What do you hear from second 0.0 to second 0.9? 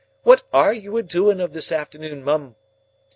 What ARE